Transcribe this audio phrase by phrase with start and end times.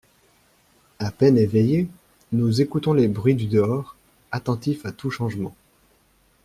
[0.97, 1.87] À peine éveillés,
[2.31, 3.95] nous écoutons les bruits du dehors,
[4.31, 5.53] attentifs à tout changement.